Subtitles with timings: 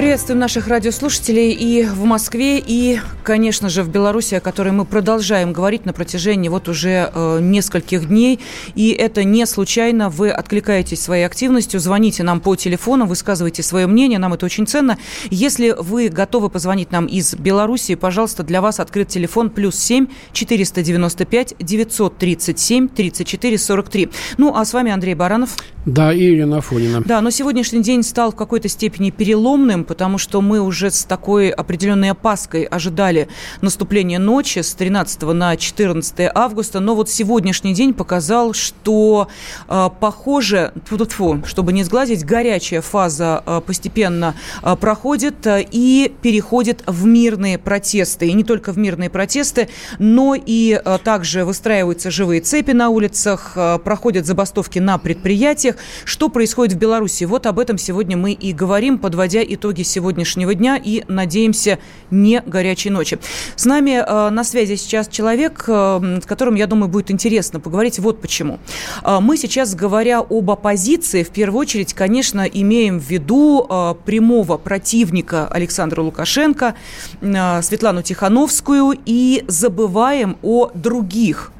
[0.00, 5.52] Приветствуем наших радиослушателей и в Москве, и, конечно же, в Беларуси, о которой мы продолжаем
[5.52, 8.40] говорить на протяжении вот уже э, нескольких дней.
[8.74, 10.08] И это не случайно.
[10.08, 14.96] Вы откликаетесь своей активностью, звоните нам по телефону, высказывайте свое мнение, нам это очень ценно.
[15.28, 21.56] Если вы готовы позвонить нам из Беларуси, пожалуйста, для вас открыт телефон плюс 7 495
[21.58, 24.08] 937 34 43.
[24.38, 25.58] Ну, а с вами Андрей Баранов.
[25.84, 27.02] Да, и Ирина Афонина.
[27.04, 31.48] Да, но сегодняшний день стал в какой-то степени переломным, потому что мы уже с такой
[31.50, 33.26] определенной опаской ожидали
[33.60, 39.26] наступления ночи с 13 на 14 августа, но вот сегодняшний день показал, что
[39.68, 46.84] э, похоже, фу, чтобы не сглазить, горячая фаза э, постепенно э, проходит э, и переходит
[46.86, 48.28] в мирные протесты.
[48.28, 53.54] И не только в мирные протесты, но и э, также выстраиваются живые цепи на улицах,
[53.56, 55.74] э, проходят забастовки на предприятиях.
[56.04, 57.24] Что происходит в Беларуси?
[57.24, 61.78] Вот об этом сегодня мы и говорим, подводя итоги итоги сегодняшнего дня и, надеемся,
[62.10, 63.18] не горячей ночи.
[63.56, 67.98] С нами э, на связи сейчас человек, э, с которым, я думаю, будет интересно поговорить.
[67.98, 68.58] Вот почему.
[69.04, 74.58] Э, мы сейчас, говоря об оппозиции, в первую очередь, конечно, имеем в виду э, прямого
[74.58, 76.74] противника Александра Лукашенко,
[77.20, 81.52] э, Светлану Тихановскую, и забываем о других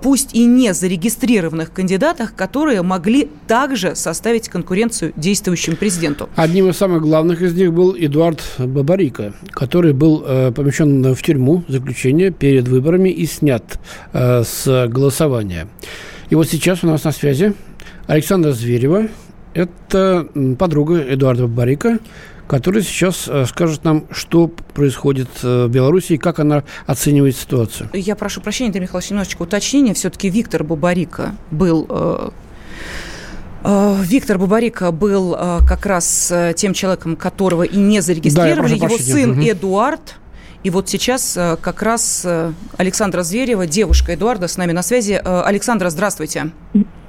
[0.00, 6.28] пусть и не зарегистрированных кандидатах, которые могли также составить конкуренцию действующему президенту.
[6.36, 11.64] Одним из самых главных из них был Эдуард Бабарика, который был э, помещен в тюрьму
[11.68, 13.78] заключение перед выборами и снят
[14.12, 15.68] э, с голосования.
[16.30, 17.54] И вот сейчас у нас на связи
[18.06, 19.08] Александра Зверева,
[19.54, 21.98] это подруга Эдуарда Бабарика,
[22.52, 27.88] который сейчас э, скажет нам, что происходит э, в Беларуси и как она оценивает ситуацию.
[27.94, 29.94] Я прошу прощения, Дмитрий Михайлович, немножечко уточнения.
[29.94, 32.28] Все-таки Виктор Бабарика был э,
[34.02, 35.34] Виктор Бабарика был
[35.66, 38.78] как раз тем человеком, которого и не зарегистрировали.
[38.78, 39.40] Да, Его сын угу.
[39.40, 40.16] Эдуард.
[40.62, 42.26] И вот сейчас как раз
[42.76, 45.12] Александра Зверева, девушка Эдуарда, с нами на связи.
[45.24, 46.50] Александра, здравствуйте.
[46.74, 47.01] Здравствуйте.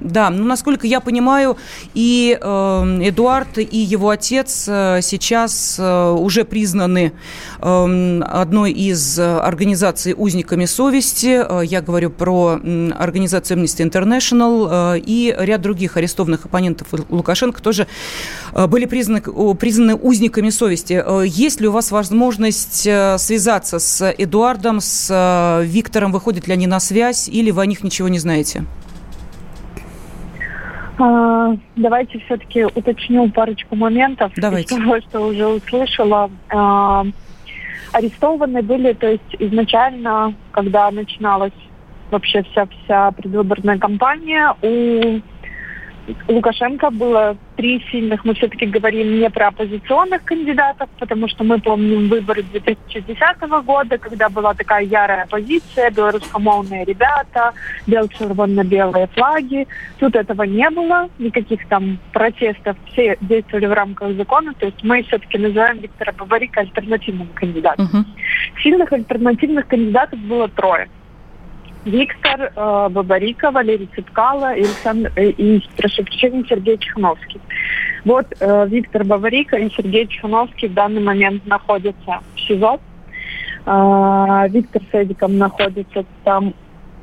[0.00, 1.56] Да, ну, насколько я понимаю,
[1.94, 7.12] и э, Эдуард, и его отец э, сейчас э, уже признаны
[7.60, 11.42] э, одной из организаций узниками совести.
[11.46, 12.58] Э, я говорю про
[12.98, 17.86] организацию Amnesty International э, и ряд других арестованных оппонентов Лукашенко тоже
[18.52, 19.20] э, были признаны,
[19.54, 21.02] признаны узниками совести.
[21.04, 26.12] Э, есть ли у вас возможность связаться с Эдуардом, с Виктором?
[26.12, 28.64] Выходят ли они на связь или вы о них ничего не знаете?
[30.98, 34.32] А, давайте все-таки уточню парочку моментов.
[34.36, 34.74] Давайте.
[34.74, 36.30] Из того, что уже услышала.
[36.50, 37.04] А,
[37.92, 41.52] арестованы были, то есть изначально, когда начиналась
[42.10, 45.20] вообще вся вся предвыборная кампания, у
[46.28, 52.08] Лукашенко было три сильных, мы все-таки говорим не про оппозиционных кандидатов, потому что мы помним
[52.08, 53.16] выборы 2010
[53.64, 57.52] года, когда была такая ярая оппозиция, белорусскомовные ребята,
[57.86, 59.66] бел-червоно-белые флаги.
[59.98, 65.02] Тут этого не было, никаких там протестов, все действовали в рамках закона, то есть мы
[65.02, 67.86] все-таки называем Виктора Бабарика альтернативным кандидатом.
[67.86, 68.04] Uh-huh.
[68.62, 70.88] Сильных альтернативных кандидатов было трое.
[71.84, 77.40] Виктор э, Бабарика, Валерий Цыпкало и, Александр, э, и прошу прощения, Сергей Чехановский.
[78.04, 82.80] Вот э, Виктор Бабарика и Сергей Чехановский в данный момент находятся в СИЗО.
[83.66, 86.54] Э, Виктор с Эдиком находится там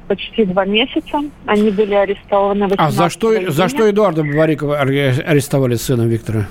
[0.08, 1.22] почти два месяца.
[1.46, 2.70] Они были арестованы.
[2.78, 6.46] А за что, за что Эдуарда Бабарикова арестовали сына Виктора?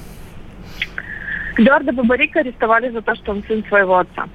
[1.56, 4.26] Эдуарда Бабарика арестовали за то, что он сын своего отца.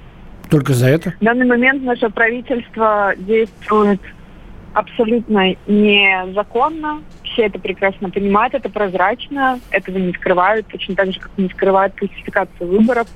[0.50, 1.14] Только за это?
[1.20, 4.00] В данный момент наше правительство действует
[4.74, 7.02] абсолютно незаконно.
[7.22, 11.94] Все это прекрасно понимают, это прозрачно, этого не скрывают, точно так же, как не скрывают
[11.96, 13.06] классификацию выборов.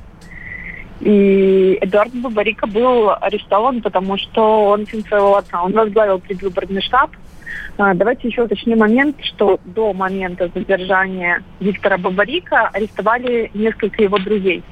[1.01, 5.63] И Эдуард Бабарика был арестован, потому что он сын своего отца.
[5.63, 7.11] Он возглавил предвыборный штаб.
[7.77, 14.63] А, давайте еще уточним момент, что до момента задержания Виктора Бабарика арестовали несколько его друзей.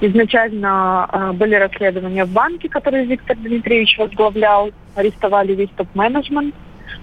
[0.00, 6.54] Изначально э, были расследования в банке, которые Виктор Дмитриевич возглавлял, арестовали весь топ-менеджмент.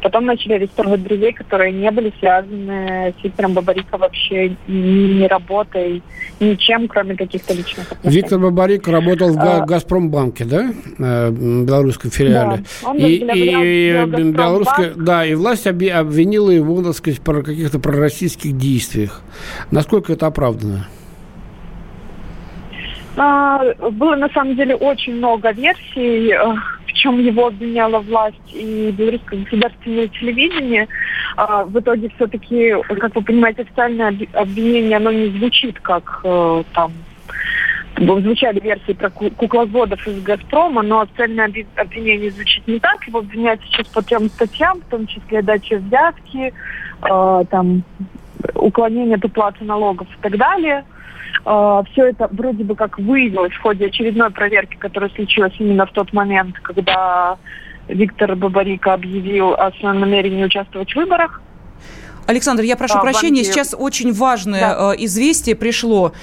[0.01, 6.03] Потом начали арестовывать друзей, которые не были связаны с Виктором Бабарико вообще ни работой,
[6.39, 8.15] ничем, кроме каких-то личных отношений.
[8.15, 10.71] Виктор Бабарик работал в а, Газпромбанке, да?
[10.99, 12.63] Э, белорусском филиале.
[12.81, 18.57] Да, он и, и белорусская, да, и власть обвинила его, так сказать, про каких-то пророссийских
[18.57, 19.21] действиях.
[19.71, 20.87] Насколько это оправдано?
[23.17, 26.53] А, было на самом деле очень много версий, э,
[26.85, 30.87] в чем его обвиняла власть и белорусское государственное телевидение.
[31.37, 36.91] А, в итоге все-таки, как вы понимаете, официальное обвинение, оно не звучит как э, там
[37.97, 43.01] звучали версии про кукловодов из «Газпрома», но официальное обвинение звучит не так.
[43.07, 46.53] Его обвиняют сейчас по трем статьям, в том числе дача взятки,
[47.09, 47.83] э, там,
[48.55, 50.83] уклонение от уплаты налогов и так далее–
[51.43, 55.91] а, все это вроде бы как выявилось в ходе очередной проверки, которая случилась именно в
[55.91, 57.37] тот момент, когда
[57.87, 61.41] Виктор Бабарика объявил о своем намерении участвовать в выборах.
[62.27, 63.51] Александр, я прошу а, прощения, банки...
[63.51, 64.93] сейчас очень важное да.
[64.93, 66.13] Э, известие пришло.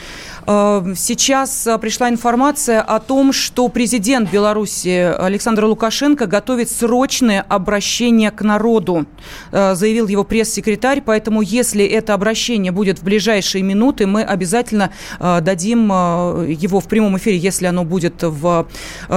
[0.47, 8.31] Э, сейчас э, пришла информация о том, что президент Беларуси Александр Лукашенко готовит срочное обращение
[8.31, 9.07] к народу,
[9.51, 11.03] заявил его пресс-секретарь.
[11.05, 17.39] Поэтому, если это обращение будет в ближайшие минуты, мы обязательно дадим его в прямом эфире,
[17.39, 18.67] если оно будет в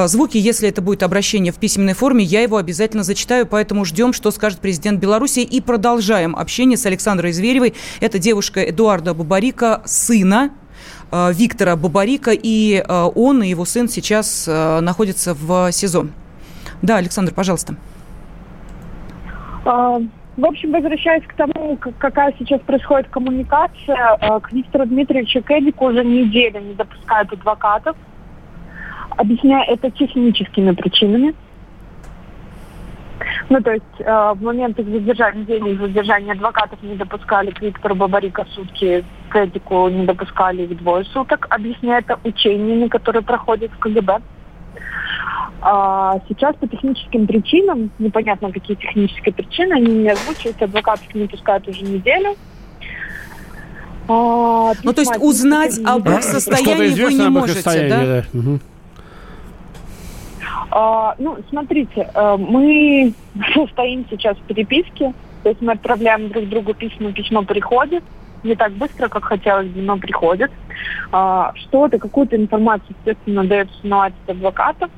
[0.05, 0.39] звуке.
[0.39, 3.45] Если это будет обращение в письменной форме, я его обязательно зачитаю.
[3.45, 5.39] Поэтому ждем, что скажет президент Беларуси.
[5.39, 7.73] И продолжаем общение с Александрой Зверевой.
[7.99, 10.64] Это девушка Эдуарда Бабарика, сына э,
[11.11, 16.07] Виктора Бабарика, и э, он и его сын сейчас э, находятся в СИЗО.
[16.81, 17.75] Да, Александр, пожалуйста.
[19.65, 19.99] А,
[20.37, 26.59] в общем, возвращаясь к тому, какая сейчас происходит коммуникация, к Виктору Дмитриевичу Кэдику уже неделю
[26.59, 27.95] не допускают адвокатов,
[29.17, 31.33] объясняя это техническими причинами.
[33.49, 37.61] Ну, то есть э, в момент их задержания, день их задержания адвокатов не допускали к
[37.61, 43.71] Виктору Бабарика сутки, к Эдику не допускали их двое суток, объясняя это учениями, которые проходят
[43.71, 44.19] в КГБ.
[45.61, 51.67] А сейчас по техническим причинам, непонятно какие технические причины, они не озвучивают, адвокатов не пускают
[51.67, 52.35] уже неделю.
[54.07, 58.05] А, ну, то есть узнать об их состоянии вы не можете, да?
[58.05, 58.23] да.
[58.33, 58.59] Угу.
[60.77, 63.13] А, ну, смотрите, э, мы
[63.71, 68.03] стоим сейчас в переписке, то есть мы отправляем друг другу письма, письмо приходит,
[68.43, 70.51] не так быстро, как хотелось бы, но приходит.
[71.13, 74.91] А, что-то, какую-то информацию, естественно, дает узнавать от адвокатов,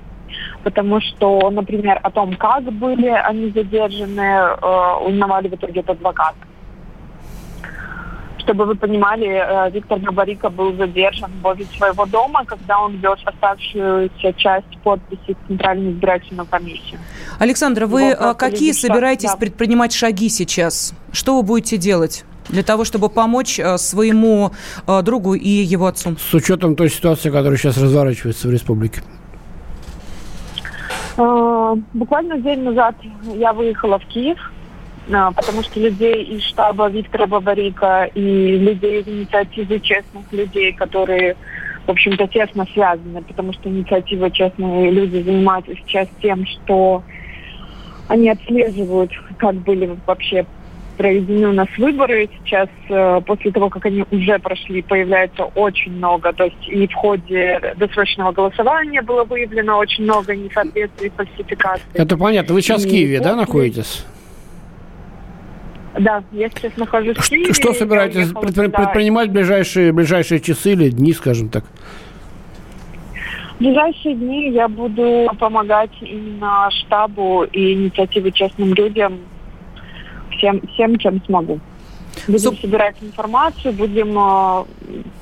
[0.63, 6.37] потому что, например, о том, как были они задержаны, э, узнавали в итоге от адвоката.
[8.47, 14.31] Чтобы вы понимали, э, Виктор Габарика был задержан возле своего дома, когда он вез оставшуюся
[14.37, 16.97] часть подписи в Центральную избирательную комиссию.
[17.39, 19.35] Александра, вы Его какие собираетесь да.
[19.35, 20.93] предпринимать шаги сейчас?
[21.11, 22.23] Что вы будете делать?
[22.47, 24.51] для того, чтобы помочь э, своему
[24.87, 26.15] э, другу и его отцу?
[26.17, 29.01] С учетом той ситуации, которая сейчас разворачивается в республике.
[31.17, 32.95] Буквально день назад
[33.35, 34.56] я выехала в Киев а,
[35.35, 41.35] потому что людей из штаба Виктора Бабарика и людей из инициативы честных людей, которые,
[41.85, 47.03] в общем-то, тесно связаны, потому что инициатива «Честные люди» занимается сейчас тем, что
[48.07, 50.45] они отслеживают, как были вообще
[50.97, 52.27] проведены у нас выборы.
[52.39, 56.33] Сейчас, э, после того, как они уже прошли, появляется очень много.
[56.33, 61.85] То есть и в ходе досрочного голосования было выявлено очень много несоответствий, фальсификаций.
[61.93, 62.55] Это понятно.
[62.55, 64.03] Вы сейчас и в Киеве, да, находитесь?
[65.99, 67.53] Да, я сейчас нахожусь в Киеве.
[67.53, 71.63] Что собираетесь предпри- предпринимать в ближайшие, ближайшие часы или дни, скажем так?
[73.55, 79.19] В ближайшие дни я буду помогать именно штабу и инициативе «Честным людям»
[80.37, 81.59] всем, всем чем смогу.
[82.27, 82.59] Будем Суп...
[82.59, 84.65] собирать информацию, будем э,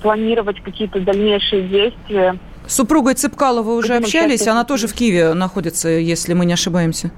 [0.02, 2.38] планировать какие-то дальнейшие действия.
[2.68, 4.48] С супругой Цыпкала вы уже будем общались?
[4.48, 7.12] Она тоже в Киеве находится, если мы не ошибаемся.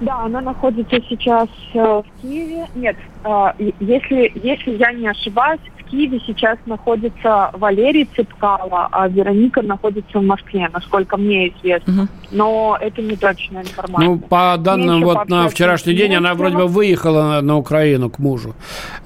[0.00, 2.66] Да, она находится сейчас э, в Киеве.
[2.74, 3.46] Нет, э,
[3.80, 10.22] если, если я не ошибаюсь, в Киеве сейчас находится Валерий Цыпкало, а Вероника находится в
[10.22, 12.02] Москве, насколько мне известно.
[12.02, 12.08] Угу.
[12.32, 14.08] Но это не точная информация.
[14.08, 18.18] Ну, по данным вот на вчерашний день, она вроде бы выехала на, на Украину к
[18.18, 18.54] мужу.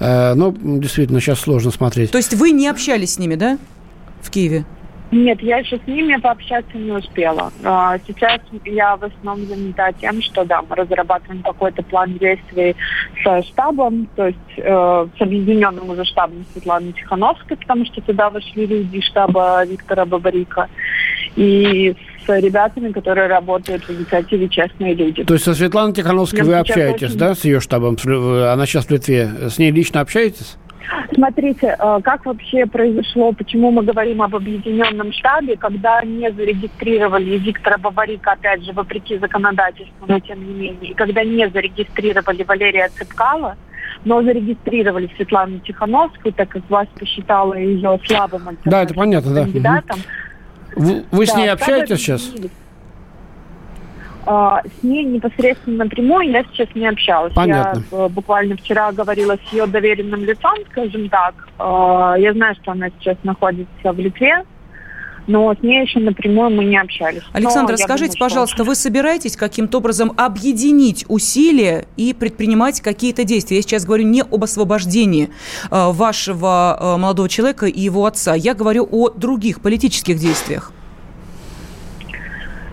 [0.00, 2.10] Э, ну, действительно, сейчас сложно смотреть.
[2.10, 3.58] То есть вы не общались с ними, да,
[4.22, 4.64] в Киеве?
[5.12, 7.52] Нет, я еще с ними пообщаться не успела.
[7.64, 12.76] А, сейчас я в основном занята тем, что да, мы разрабатываем какой-то план действий
[13.24, 18.66] с штабом, то есть э, с объединенным уже штабом Светланы Тихановской, потому что туда вошли
[18.66, 20.68] люди штаба Виктора Бабарика,
[21.34, 21.94] и
[22.26, 25.24] с ребятами, которые работают в инициативе «Честные люди».
[25.24, 27.18] То есть со Светланой Тихановской вы общаетесь, очень...
[27.18, 27.96] да, с ее штабом?
[28.04, 29.28] Она сейчас в Литве.
[29.48, 30.56] С ней лично общаетесь?
[31.14, 37.78] Смотрите, э, как вообще произошло, почему мы говорим об объединенном штабе, когда не зарегистрировали Виктора
[37.78, 43.56] Бабарика, опять же, вопреки законодательству, но тем не менее, и когда не зарегистрировали Валерия Цыпкала,
[44.04, 49.42] но зарегистрировали Светлану Тихановскую, так как власть посчитала ее слабым Да, это понятно, да.
[49.42, 49.98] Кандидатом.
[50.76, 52.32] Вы, вы да, с ней общаетесь сейчас?
[54.26, 57.32] А, с ней непосредственно напрямую я сейчас не общалась.
[57.32, 57.82] Понятно.
[57.90, 61.34] Я э, буквально вчера говорила с ее доверенным лицом, скажем так.
[61.58, 64.44] А, я знаю, что она сейчас находится в Литве,
[65.26, 67.22] но с ней еще напрямую мы не общались.
[67.32, 68.64] Александра, скажите, думаю, пожалуйста, что...
[68.64, 73.56] вы собираетесь каким-то образом объединить усилия и предпринимать какие-то действия?
[73.56, 75.30] Я сейчас говорю не об освобождении
[75.70, 78.34] э, вашего э, молодого человека и его отца.
[78.34, 80.72] Я говорю о других политических действиях.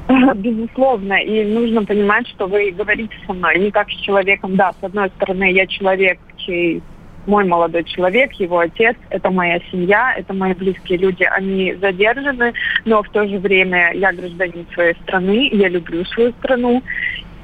[0.35, 4.55] Безусловно, и нужно понимать, что вы говорите со мной не как с человеком.
[4.55, 6.81] Да, с одной стороны, я человек, чей
[7.25, 12.53] мой молодой человек, его отец, это моя семья, это мои близкие люди, они задержаны,
[12.85, 16.81] но в то же время я гражданин своей страны, я люблю свою страну,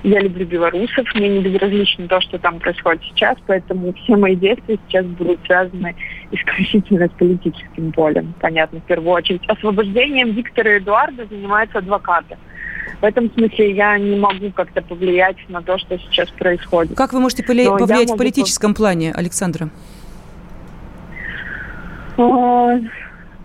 [0.03, 4.77] я люблю белорусов, мне не безразлично то, что там происходит сейчас, поэтому все мои действия
[4.87, 5.95] сейчас будут связаны
[6.31, 9.41] исключительно с политическим полем, понятно, в первую очередь.
[9.47, 12.37] Освобождением Виктора Эдуарда занимаются адвокаты.
[13.01, 16.95] В этом смысле я не могу как-то повлиять на то, что сейчас происходит.
[16.95, 19.69] Как вы можете Но повлиять в политическом плане, Александра?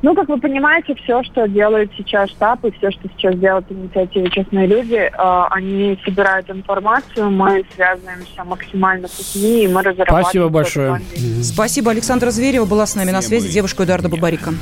[0.00, 4.31] Ну, как вы понимаете, все, что делает сейчас штаб и все, что сейчас делают инициативы
[4.31, 10.23] «Честные люди», а, они собирают информацию, мы связываемся максимально с СМИ, и мы разрабатываем...
[10.25, 11.00] Спасибо большое.
[11.43, 11.90] Спасибо.
[11.90, 14.52] Александра Зверева была с нами на связи, девушка Эдуарда Бабарика.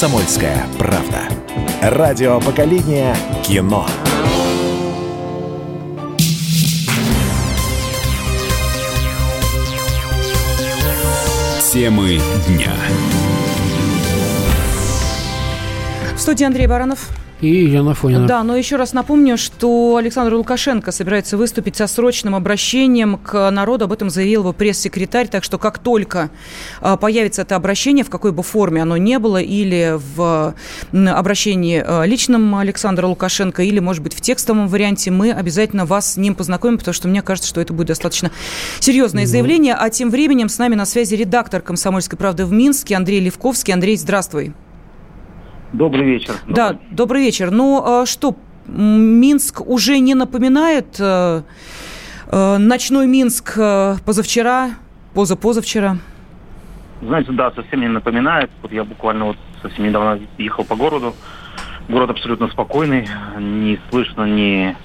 [0.00, 1.28] «Комсомольская правда».
[1.82, 3.14] Радио поколения
[3.46, 3.86] кино.
[11.70, 12.72] Темы дня.
[16.14, 18.26] В студии Андрей Баранов и Елена Фонина.
[18.26, 23.86] Да, но еще раз напомню, что Александр Лукашенко собирается выступить со срочным обращением к народу.
[23.86, 25.28] Об этом заявил его пресс-секретарь.
[25.28, 26.30] Так что как только
[26.80, 30.54] а, появится это обращение, в какой бы форме оно не было, или в
[30.92, 36.16] обращении а, личном Александра Лукашенко, или, может быть, в текстовом варианте, мы обязательно вас с
[36.16, 38.30] ним познакомим, потому что мне кажется, что это будет достаточно
[38.80, 39.30] серьезное ну.
[39.30, 39.74] заявление.
[39.74, 43.72] А тем временем с нами на связи редактор «Комсомольской правды» в Минске Андрей Левковский.
[43.72, 44.52] Андрей, здравствуй.
[45.72, 46.34] Добрый вечер.
[46.48, 47.50] Да, добрый вечер.
[47.50, 48.34] Ну а что,
[48.66, 51.42] Минск уже не напоминает э,
[52.26, 54.70] э, ночной Минск э, позавчера,
[55.14, 55.98] позапозавчера?
[57.02, 58.50] Знаете, да, совсем не напоминает.
[58.62, 61.14] Вот я буквально вот совсем недавно ехал по городу.
[61.88, 63.08] Город абсолютно спокойный,
[63.38, 64.76] не слышно ни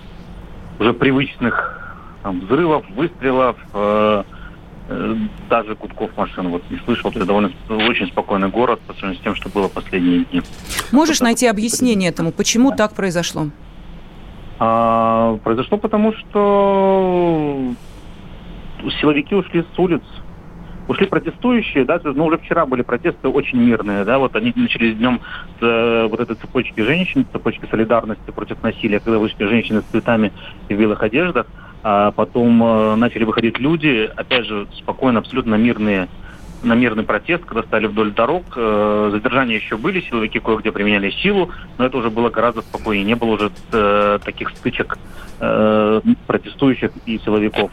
[0.80, 4.24] уже привычных там, взрывов, выстрелов, э, Э,
[5.50, 7.10] даже гудков машин вот не слышал.
[7.10, 10.42] Это довольно очень спокойный город по сравнению с тем, что было последние дни.
[10.92, 13.48] Можешь вот найти объяснение этому, почему так произошло?
[14.60, 17.74] А, произошло потому, что
[19.02, 20.04] силовики ушли с улиц.
[20.88, 25.20] Ушли протестующие, да, ну уже вчера были протесты очень мирные, да, вот они начались днем
[25.60, 30.32] с э, вот этой цепочки женщин, цепочки солидарности против насилия, когда вышли женщины с цветами
[30.70, 31.48] и в белых одеждах
[31.88, 36.08] а потом э, начали выходить люди, опять же, спокойно, абсолютно мирные,
[36.64, 38.44] на мирный протест, когда стали вдоль дорог.
[38.56, 43.06] Э, задержания еще были, силовики кое-где применяли силу, но это уже было гораздо спокойнее.
[43.06, 44.98] Не было уже э, таких стычек
[45.40, 47.70] э, протестующих и силовиков.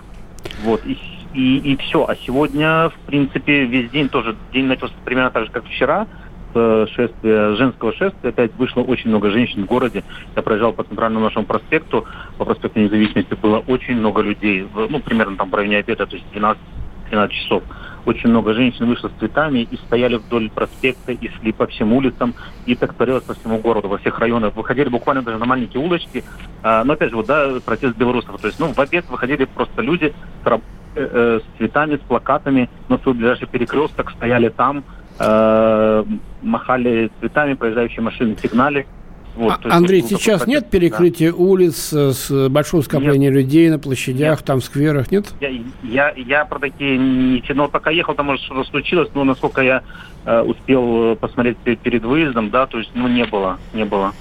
[0.63, 0.99] Вот, и,
[1.33, 2.05] и, и все.
[2.07, 6.07] А сегодня, в принципе, весь день тоже, день начался примерно так же, как вчера
[6.53, 8.31] шествия, женского шествия.
[8.31, 10.05] Опять вышло очень много женщин в городе.
[10.37, 12.07] Я проезжал по центральному нашему проспекту.
[12.39, 14.67] По проспекту Независимости было очень много людей.
[14.75, 17.63] Ну, примерно там в районе обеда, то есть 12-13 часов.
[18.05, 22.35] Очень много женщин вышло с цветами и стояли вдоль проспекта, и шли по всем улицам.
[22.67, 24.57] И так творилось по всему городу, во всех районах.
[24.57, 26.25] Выходили буквально даже на маленькие улочки.
[26.63, 28.41] А, но опять же, вот, да, протест белорусов.
[28.41, 30.13] То есть, ну, в обед выходили просто люди
[30.45, 30.59] с, э,
[30.97, 34.83] э, цветами, с плакатами на свой ближайший перекресток, стояли там,
[35.19, 36.05] э,
[36.43, 38.87] махали цветами, проезжающие машины сигнали.
[39.35, 41.39] Вот, а, Андрей, сейчас нет перекрытия да.
[41.39, 43.33] улиц с большого скопления нет.
[43.33, 44.45] людей на площадях, нет.
[44.45, 45.33] там в скверах, нет?
[45.41, 45.49] Я,
[45.83, 49.83] я, я про такие не тянул, пока ехал, там может что-то случилось, но насколько я
[50.27, 54.13] э, успел посмотреть перед выездом, да, то есть, ну, не было, не было.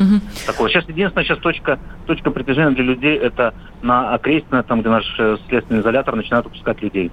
[0.00, 0.20] Угу.
[0.46, 0.68] Такого.
[0.68, 5.36] Сейчас единственная сейчас точка, точка притяжения для людей это на окрестное, там, где наш э,
[5.48, 7.10] следственный изолятор начинает выпускать людей.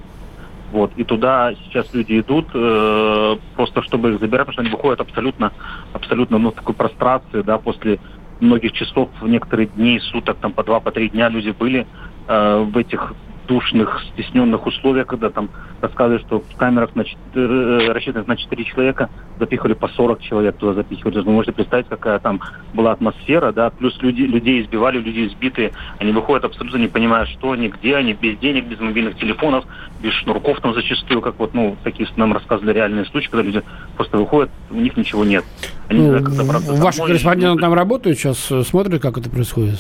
[0.71, 0.91] Вот.
[0.97, 5.53] И туда сейчас люди идут, э, просто чтобы их забирать, потому что они выходят абсолютно,
[5.93, 8.00] абсолютно ну, в такой прострации, да, после
[8.39, 11.88] многих часов, в некоторые дни, суток, там по два, по три дня люди были
[12.27, 13.13] э, в этих
[13.47, 15.50] душных, стесненных условиях, когда там
[15.81, 19.09] рассказывают, что в камерах на 4, э, рассчитанных на 4 человека
[19.39, 21.19] запихали по 40 человек туда запихивали.
[21.21, 22.41] Вы можете представить, какая там
[22.74, 27.51] была атмосфера, да, плюс люди, людей избивали, люди избитые, они выходят абсолютно не понимая, что
[27.51, 29.65] они, где они, без денег, без мобильных телефонов,
[29.99, 33.63] без шнурков там зачастую, как вот, ну, такие нам рассказывали реальные случаи, когда люди
[33.95, 35.43] просто выходят, у них ничего нет.
[35.87, 39.79] Они ну, не знают, как Ваши корреспонденты там работают сейчас, э, смотрят, как это происходит?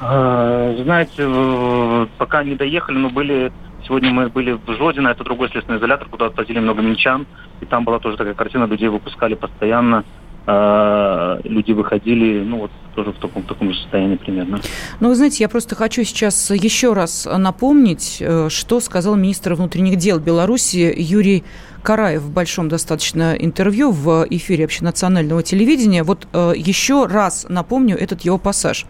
[0.00, 3.52] А, знаете, пока не доехали, но были
[3.86, 7.26] Сегодня мы были в Жодино, это другой следственный изолятор, куда отвозили много минчан.
[7.60, 10.04] И там была тоже такая картина, людей выпускали постоянно.
[10.46, 14.60] Э, люди выходили, ну вот тоже в таком, в таком же состоянии примерно.
[15.00, 19.96] Ну, вы знаете, я просто хочу сейчас еще раз напомнить, э, что сказал министр внутренних
[19.96, 21.44] дел Беларуси Юрий
[21.82, 26.02] Караев в большом достаточно интервью в эфире общенационального телевидения.
[26.02, 28.86] Вот э, еще раз напомню этот его пассаж.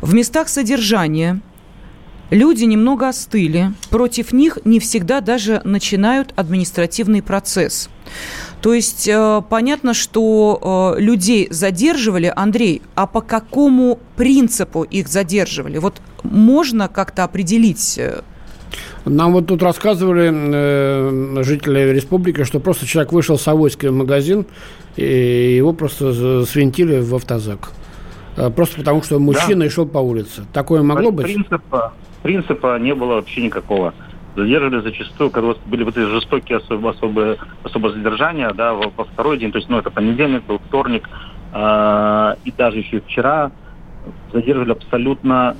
[0.00, 1.40] В местах содержания
[2.30, 3.72] Люди немного остыли.
[3.88, 7.88] Против них не всегда даже начинают административный процесс.
[8.60, 12.32] То есть э, понятно, что э, людей задерживали.
[12.34, 15.78] Андрей, а по какому принципу их задерживали?
[15.78, 17.98] Вот можно как-то определить?
[17.98, 18.22] Э?
[19.04, 24.44] Нам вот тут рассказывали э, жители республики, что просто человек вышел с авоськой в магазин,
[24.96, 27.70] и его просто свинтили в автозак.
[28.54, 29.70] Просто потому, что мужчина да.
[29.70, 30.44] шел по улице.
[30.52, 31.26] Такое могло быть?
[31.26, 33.94] Принципа, принципа не было вообще никакого.
[34.38, 39.36] Задерживали зачастую, когда были вот эти жестокие особо, особо, особо задержания, да, во, во второй
[39.38, 41.08] день, то есть, ну, это понедельник, был вторник,
[41.52, 43.50] э, и даже еще вчера
[44.32, 45.56] задерживали абсолютно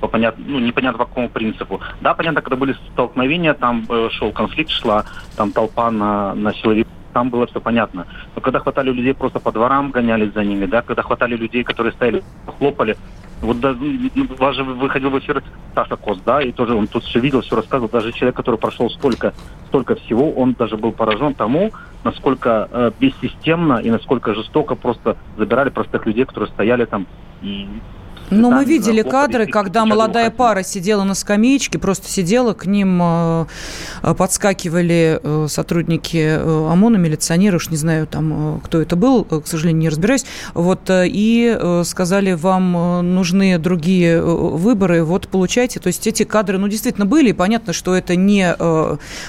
[0.00, 1.80] по понятно, ну, непонятно по какому принципу.
[2.00, 5.04] Да, понятно, когда были столкновения, там э, шел конфликт, шла
[5.36, 8.06] там толпа на, на силовиков, там было все понятно.
[8.34, 11.92] Но когда хватали людей, просто по дворам гонялись за ними, да, когда хватали людей, которые
[11.92, 12.22] стояли,
[12.58, 12.96] хлопали,
[13.42, 15.42] вот да, ну, даже выходил в эфир
[15.74, 17.90] Саша Кос, да, и тоже он тут все видел, все рассказывал.
[17.90, 19.34] Даже человек, который прошел столько,
[19.66, 21.72] столько всего, он даже был поражен тому,
[22.04, 27.06] насколько э, бессистемно и насколько жестоко просто забирали простых людей, которые стояли там
[27.42, 27.68] и
[28.32, 33.46] ну, мы видели кадры, когда молодая пара сидела на скамеечке, просто сидела, к ним э,
[34.02, 36.38] э, подскакивали э, сотрудники
[36.72, 41.58] ОМОНа, милиционеры, уж не знаю, там, кто это был, к сожалению, не разбираюсь, вот, и
[41.84, 45.80] сказали, вам нужны другие выборы, вот, получайте.
[45.80, 48.54] То есть эти кадры, ну, действительно были, и понятно, что это не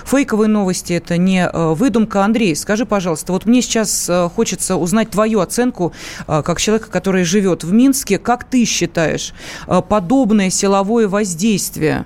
[0.06, 2.24] фейковые новости, это не выдумка.
[2.24, 5.94] Андрей, скажи, пожалуйста, вот мне сейчас хочется узнать твою оценку,
[6.28, 9.34] как человека, который живет в Минске, как ты считаешь, считаешь,
[9.68, 12.06] э, подобное силовое воздействие,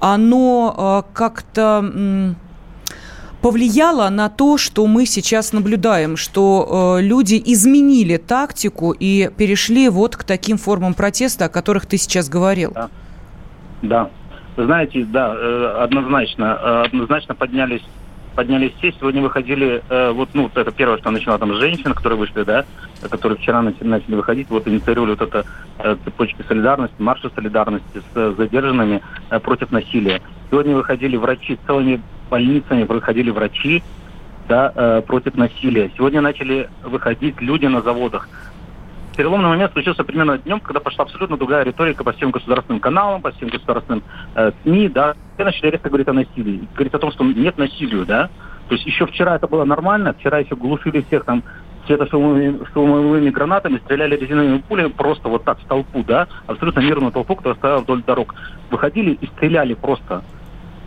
[0.00, 2.34] оно э, как-то
[3.40, 10.16] повлияло на то, что мы сейчас наблюдаем, что э, люди изменили тактику и перешли вот
[10.16, 12.72] к таким формам протеста, о которых ты сейчас говорил?
[12.72, 12.88] Да,
[13.82, 14.10] да.
[14.56, 17.82] знаете, да, однозначно, однозначно поднялись
[18.34, 18.92] поднялись все.
[18.92, 22.64] Сегодня выходили, э, вот, ну, это первое, что начала там женщины, которые вышли, да,
[23.10, 25.44] которые вчера начали, начали выходить, вот инициировали вот это
[25.78, 30.20] э, цепочки солидарности, марши солидарности с э, задержанными э, против насилия.
[30.50, 33.82] Сегодня выходили врачи, целыми больницами выходили врачи,
[34.48, 35.90] да, э, против насилия.
[35.96, 38.28] Сегодня начали выходить люди на заводах
[39.16, 43.30] переломный момент случился примерно днем, когда пошла абсолютно другая риторика по всем государственным каналам, по
[43.32, 44.02] всем государственным
[44.34, 48.06] э, СМИ, да, все начали резко говорить о насилии, говорить о том, что нет насилию,
[48.06, 48.30] да,
[48.68, 51.42] то есть еще вчера это было нормально, вчера еще глушили всех там
[51.86, 57.34] светошумовыми шумовыми гранатами, стреляли резиновыми пулями просто вот так в толпу, да, абсолютно мирную толпу,
[57.34, 58.34] которая стояла вдоль дорог.
[58.70, 60.22] Выходили и стреляли просто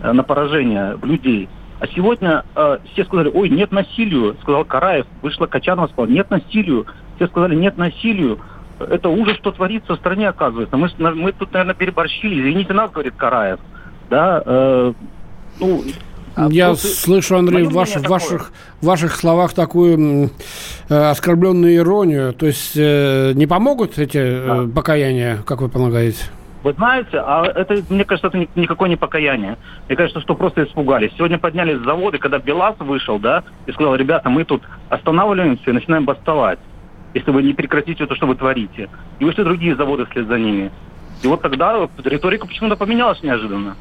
[0.01, 1.49] э, на поражение людей.
[1.79, 6.88] А сегодня э, все сказали, ой, нет насилию, сказал Караев, вышла Качанова, сказала, нет насилию.
[7.15, 8.39] Все сказали нет насилию.
[8.80, 10.75] Это ужас, что творится в стране, оказывается.
[10.75, 12.41] Мы, мы тут, наверное, переборщили.
[12.41, 13.60] Извините нас, говорит Караев.
[14.10, 14.93] Да, э,
[15.60, 15.84] ну,
[16.36, 16.89] а Я после...
[16.89, 18.51] слышу, Андрей, в ваших, ваших,
[18.82, 20.30] ваших словах такую
[20.89, 22.34] э, оскорбленную иронию.
[22.34, 26.25] То есть э, не помогут эти э, покаяния, как вы полагаете?
[26.63, 29.58] Вы знаете, а это, мне кажется, это никакое не покаяние.
[29.88, 31.12] Мне кажется, что просто испугались.
[31.15, 36.06] Сегодня поднялись заводы, когда Белас вышел, да, и сказал, ребята, мы тут останавливаемся и начинаем
[36.06, 36.60] бастовать.
[37.15, 38.89] Если вы не прекратите то, что вы творите.
[39.19, 40.69] И вышли другие заводы вслед за ними.
[41.23, 43.75] И вот тогда риторика почему-то поменялась неожиданно.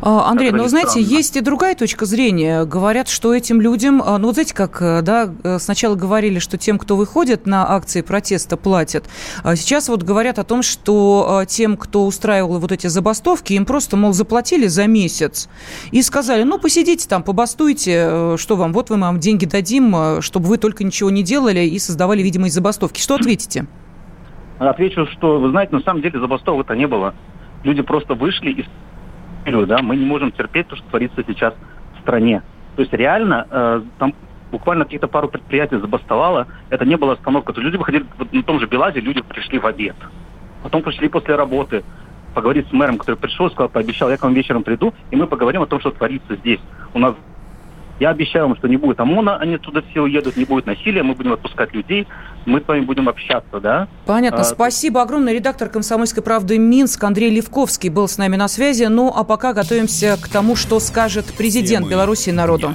[0.00, 1.06] А, Андрей, ну, знаете, странно.
[1.06, 2.64] есть и другая точка зрения.
[2.64, 6.56] Говорят, что этим людям, а, ну, вот знаете, как, э, да, э, сначала говорили, что
[6.56, 9.08] тем, кто выходит на акции протеста, платят.
[9.42, 13.96] А сейчас вот говорят о том, что тем, кто устраивал вот эти забастовки, им просто,
[13.96, 15.48] мол, заплатили за месяц
[15.90, 20.46] и сказали, ну, посидите там, побастуйте, э, что вам, вот мы вам деньги дадим, чтобы
[20.46, 23.00] вы только ничего не делали и создавали видимость забастовки.
[23.00, 23.66] Что ответите?
[24.58, 27.14] Отвечу, что, вы знаете, на самом деле забастовок-то не было.
[27.64, 28.64] Люди просто вышли и
[29.66, 31.54] да, мы не можем терпеть то, что творится сейчас
[31.96, 32.42] в стране.
[32.76, 34.14] То есть реально э, там
[34.50, 37.52] буквально какие-то пару предприятий забастовало, это не была остановка.
[37.52, 39.96] То люди выходили вот на том же Белазе, люди пришли в обед.
[40.62, 41.84] Потом пришли после работы,
[42.34, 45.62] поговорить с мэром, который пришел, сказал, пообещал, я к вам вечером приду, и мы поговорим
[45.62, 46.60] о том, что творится здесь.
[46.94, 47.14] У нас
[48.00, 51.14] я обещаю вам, что не будет ОМОНа, они туда все уедут, не будет насилия, мы
[51.14, 52.06] будем отпускать людей,
[52.46, 53.88] мы с вами будем общаться, да?
[54.06, 54.40] Понятно.
[54.40, 55.32] А, Спасибо огромное.
[55.32, 58.84] Редактор «Комсомольской правды» Минск Андрей Левковский был с нами на связи.
[58.84, 62.74] Ну, а пока готовимся к тому, что скажет президент Беларуси народу.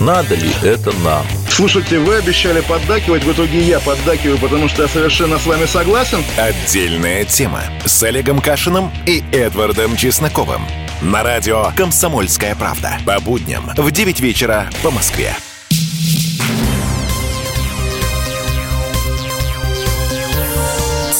[0.00, 1.26] Надо ли это нам?
[1.48, 6.24] Слушайте, вы обещали поддакивать, в итоге я поддакиваю, потому что я совершенно с вами согласен.
[6.38, 10.62] Отдельная тема с Олегом Кашиным и Эдвардом Чесноковым.
[11.02, 12.98] На радио «Комсомольская правда».
[13.04, 15.34] По будням в 9 вечера по Москве.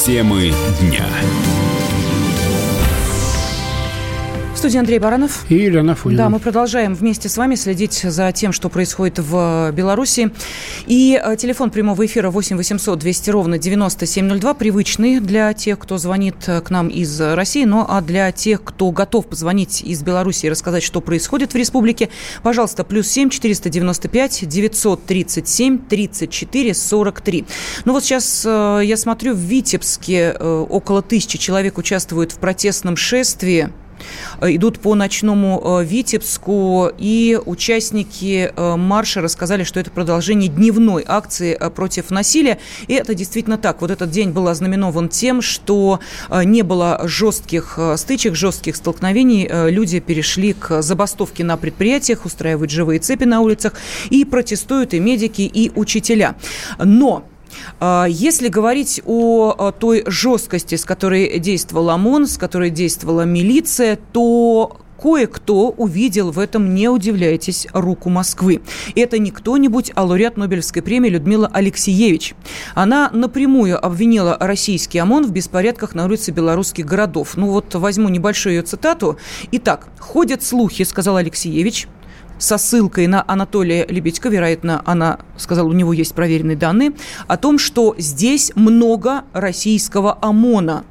[0.05, 1.05] Темы дня
[4.61, 5.43] студии Андрей Баранов.
[5.49, 6.25] И Елена Фунина.
[6.25, 10.29] Да, мы продолжаем вместе с вами следить за тем, что происходит в Беларуси.
[10.85, 16.35] И э, телефон прямого эфира 8 800 200 ровно 9702, привычный для тех, кто звонит
[16.45, 20.49] э, к нам из России, но а для тех, кто готов позвонить из Беларуси и
[20.51, 22.09] рассказать, что происходит в республике,
[22.43, 27.45] пожалуйста, плюс 7 495 937 34 43.
[27.85, 33.71] Ну вот сейчас э, я смотрю, в Витебске около тысячи человек участвуют в протестном шествии
[33.90, 33.90] Э,
[34.41, 41.57] идут по ночному э, Витебску, и участники э, марша рассказали, что это продолжение дневной акции
[41.75, 42.59] против насилия.
[42.87, 43.81] И это действительно так.
[43.81, 45.99] Вот этот день был ознаменован тем, что
[46.43, 49.49] не было жестких стычек, жестких столкновений.
[49.69, 53.73] Люди перешли к забастовке на предприятиях, устраивают живые цепи на улицах,
[54.09, 56.35] и протестуют и медики, и учителя.
[56.77, 57.25] Но
[57.81, 65.69] если говорить о той жесткости, с которой действовал ОМОН, с которой действовала милиция, то кое-кто
[65.69, 68.61] увидел в этом, не удивляйтесь, руку Москвы.
[68.95, 72.35] Это не кто-нибудь, а лауреат Нобелевской премии Людмила Алексеевич.
[72.75, 77.35] Она напрямую обвинила российский ОМОН в беспорядках на улице белорусских городов.
[77.35, 79.17] Ну вот возьму небольшую ее цитату.
[79.51, 81.87] Итак, ходят слухи, сказал Алексеевич,
[82.41, 86.93] со ссылкой на Анатолия Лебедько, вероятно, она сказала, у него есть проверенные данные,
[87.27, 90.83] о том, что здесь много российского ОМОНа.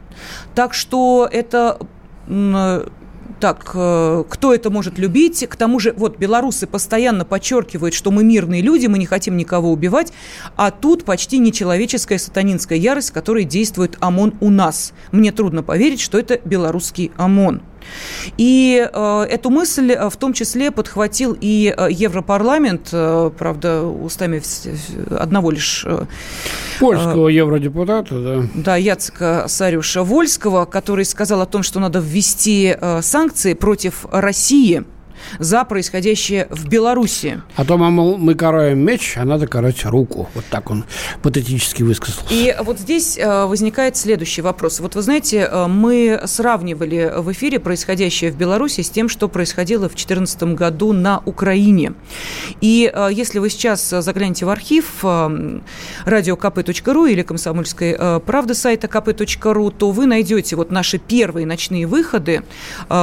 [0.54, 1.78] Так что это
[3.40, 5.46] так, э, кто это может любить?
[5.48, 9.72] К тому же, вот, белорусы постоянно подчеркивают, что мы мирные люди, мы не хотим никого
[9.72, 10.12] убивать,
[10.56, 14.92] а тут почти нечеловеческая сатанинская ярость, которой действует ОМОН у нас.
[15.10, 17.62] Мне трудно поверить, что это белорусский ОМОН.
[18.36, 24.42] И э, эту мысль э, в том числе подхватил и э, Европарламент, э, правда, устами
[25.10, 25.84] одного лишь...
[25.86, 26.06] Э,
[26.78, 28.48] Польского э, евродепутата, да.
[28.54, 34.84] Да, Яцека Сариуша Вольского, который сказал о том, что надо ввести э, санкции против России–
[35.38, 37.42] за происходящее в Беларуси.
[37.56, 40.28] А то, мол, мы караем меч, а надо карать руку.
[40.34, 40.84] Вот так он
[41.22, 42.24] патетически высказался.
[42.30, 44.80] И вот здесь э, возникает следующий вопрос.
[44.80, 49.88] Вот вы знаете, э, мы сравнивали в эфире происходящее в Беларуси с тем, что происходило
[49.88, 51.94] в 2014 году на Украине.
[52.60, 59.90] И э, если вы сейчас заглянете в архив radiokp.ru или комсомольской правды сайта kp.ru, то
[59.90, 62.42] вы найдете вот наши первые ночные выходы,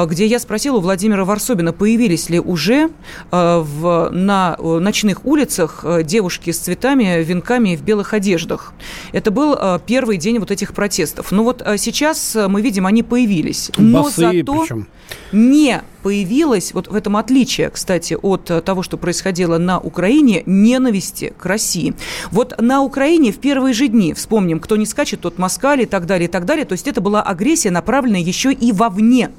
[0.06, 2.90] где я спросила у Владимира Варсобина, появились появились ли уже
[3.32, 8.74] в, на ночных улицах девушки с цветами, венками и в белых одеждах.
[9.12, 11.32] Это был первый день вот этих протестов.
[11.32, 13.72] Ну вот сейчас мы видим, они появились.
[13.78, 14.88] Но Босые зато причем.
[15.34, 21.46] не появилось, вот в этом отличие, кстати, от того, что происходило на Украине, ненависти к
[21.46, 21.96] России.
[22.32, 26.06] Вот на Украине в первые же дни, вспомним, кто не скачет, тот москаль и так
[26.06, 29.32] далее, и так далее, то есть это была агрессия, направленная еще и вовне.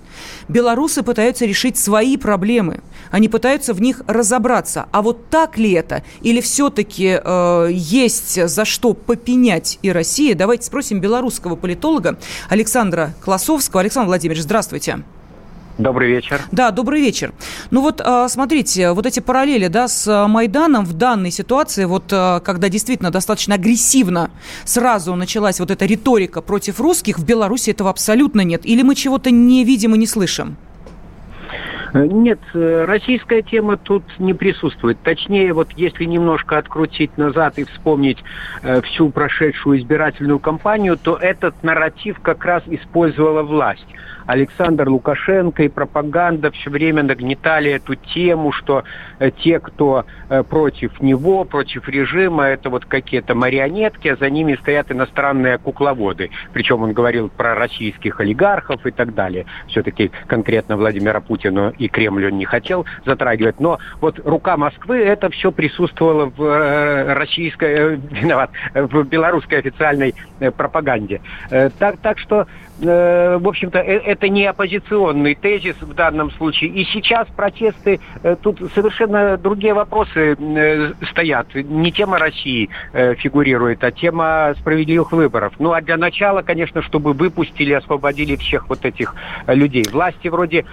[0.46, 4.88] Белорусы пытаются решить свои проблемы, они пытаются в них разобраться.
[4.92, 6.02] А вот так ли это?
[6.20, 10.34] Или все-таки э, есть за что попенять и России?
[10.34, 12.18] Давайте спросим белорусского политолога
[12.50, 13.80] Александра Классовского.
[13.80, 15.02] Александр Владимирович, здравствуйте.
[15.78, 16.40] Добрый вечер.
[16.50, 17.32] Да, добрый вечер.
[17.70, 22.40] Ну вот, а, смотрите, вот эти параллели, да, с Майданом в данной ситуации, вот а,
[22.40, 24.30] когда действительно достаточно агрессивно
[24.64, 28.66] сразу началась вот эта риторика против русских, в Беларуси этого абсолютно нет.
[28.66, 30.56] Или мы чего-то не видим и не слышим?
[31.92, 34.98] Э, нет, э, российская тема тут не присутствует.
[35.02, 38.18] Точнее, вот если немножко открутить назад и вспомнить
[38.62, 43.86] э, всю прошедшую избирательную кампанию, то этот нарратив как раз использовала власть.
[44.28, 48.84] Александр Лукашенко и пропаганда все время нагнетали эту тему, что
[49.18, 54.54] э, те, кто э, против него, против режима, это вот какие-то марионетки, а за ними
[54.60, 56.28] стоят иностранные кукловоды.
[56.52, 59.46] Причем он говорил про российских олигархов и так далее.
[59.68, 63.60] Все-таки конкретно Владимира Путина и Кремль он не хотел затрагивать.
[63.60, 70.14] Но вот рука Москвы, это все присутствовало в э, российской, виноват, в белорусской официальной
[70.54, 71.22] пропаганде.
[71.78, 72.46] Так, так что
[72.80, 76.70] в общем-то, э, это не оппозиционный тезис в данном случае.
[76.70, 80.36] И сейчас протесты, э, тут совершенно другие вопросы
[81.10, 81.54] стоят.
[81.54, 85.54] Не тема России фигурирует, а тема справедливых выборов.
[85.58, 89.14] Ну, а для начала, конечно, чтобы выпустили, освободили всех вот этих
[89.46, 89.84] людей.
[89.90, 90.64] Власти вроде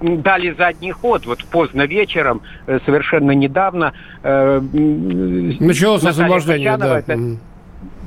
[0.00, 1.26] дали задний ход.
[1.26, 3.92] Вот поздно вечером, совершенно недавно...
[4.22, 7.02] Началось освобождение, да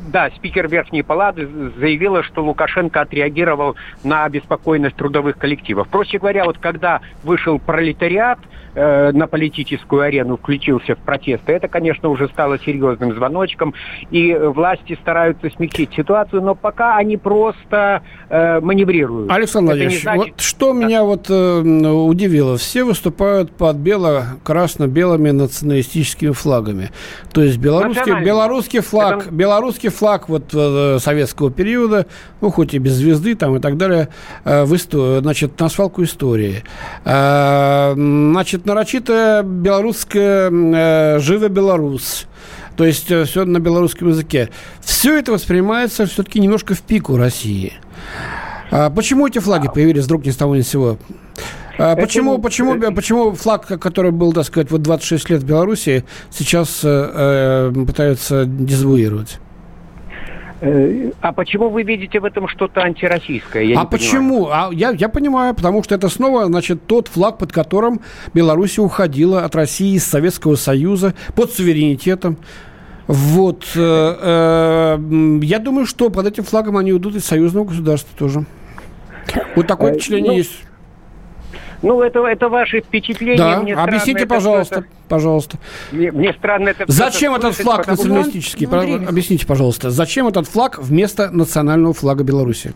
[0.06, 5.88] да, спикер Верхней Палаты заявила, что Лукашенко отреагировал на обеспокоенность трудовых коллективов.
[5.88, 8.40] Проще говоря, вот когда вышел пролетариат
[8.76, 13.74] э, на политическую арену, включился в протесты, это, конечно, уже стало серьезным звоночком,
[14.12, 19.32] и власти стараются смягчить ситуацию, но пока они просто э, маневрируют.
[19.32, 20.34] Александр Владимирович, значит...
[20.34, 20.80] вот что да.
[20.80, 26.92] меня вот э, удивило, все выступают под бело-красно-белыми националистическими флагами.
[27.34, 29.32] То есть белорусский, белорусский флаг, это...
[29.34, 32.06] белорусский флаг вот э, советского периода,
[32.42, 34.10] ну, хоть и без звезды там и так далее,
[34.44, 36.64] э, в историю, значит, на свалку истории.
[37.04, 42.26] Э, значит, нарочито белорусская э, «Живо Беларусь».
[42.76, 44.50] То есть э, все на белорусском языке.
[44.82, 47.74] Все это воспринимается все-таки немножко в пику России.
[48.72, 50.98] А почему эти флаги появились вдруг ни с того ни с сего?
[51.78, 56.82] А почему, почему, почему флаг, который был, так сказать, вот 26 лет в Беларуси, сейчас
[56.84, 59.40] э, э пытаются дезавуировать?
[60.62, 63.64] Э, а почему вы видите в этом что-то антироссийское?
[63.64, 64.48] Я а почему?
[64.48, 68.02] А я, я понимаю, потому что это снова, значит, тот флаг, под которым
[68.34, 72.38] Беларусь уходила от России из Советского Союза под суверенитетом.
[73.08, 73.66] Вот.
[73.76, 78.46] Э, э, я думаю, что под этим флагом они уйдут из союзного государства тоже.
[79.56, 80.64] Вот такое э, впечатление ну, есть.
[81.86, 83.38] Ну, это, это ваши впечатления.
[83.38, 85.58] Да, мне объясните, пожалуйста, это, пожалуйста.
[85.92, 86.86] Мне, мне странно это...
[86.88, 88.68] Зачем этот флаг националистический?
[88.68, 92.74] Ну, объясните, пожалуйста, зачем этот флаг вместо национального флага Беларуси?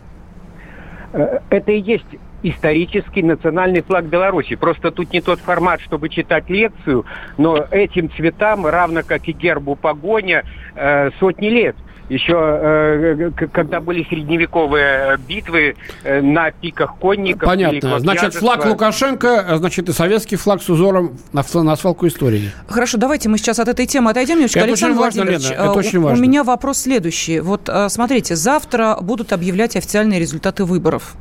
[1.12, 2.06] Э, это и есть
[2.44, 4.54] исторический национальный флаг Беларуси.
[4.54, 7.04] Просто тут не тот формат, чтобы читать лекцию,
[7.36, 10.44] но этим цветам, равно как и гербу погоня,
[10.76, 11.76] э, сотни лет–
[12.10, 17.48] еще э, когда были средневековые битвы э, на пиках конников.
[17.48, 18.00] Понятно.
[18.00, 22.50] Значит, флаг Лукашенко, э, значит, и советский флаг с узором на, на свалку истории.
[22.66, 24.58] Хорошо, давайте мы сейчас от этой темы отойдем немножко.
[24.58, 26.18] Это Александр очень важно, Лена, это очень важно.
[26.18, 27.38] У меня вопрос следующий.
[27.38, 31.14] Вот смотрите, завтра будут объявлять официальные результаты выборов.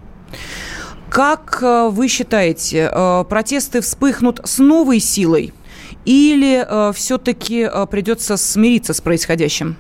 [1.10, 2.92] Как вы считаете,
[3.30, 5.54] протесты вспыхнут с новой силой
[6.06, 9.78] или все-таки придется смириться с происходящим?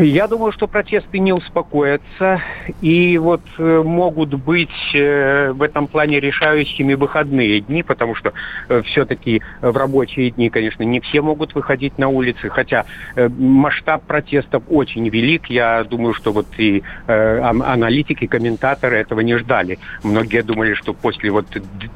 [0.00, 2.40] Я думаю, что протесты не успокоятся,
[2.80, 8.32] и вот э, могут быть э, в этом плане решающими выходные дни, потому что
[8.68, 12.84] э, все-таки в рабочие дни, конечно, не все могут выходить на улицы, хотя
[13.16, 15.46] масштаб протестов очень велик.
[15.46, 19.78] Я думаю, что вот и аналитики, комментаторы этого не ждали.
[20.02, 21.46] Многие думали, что после вот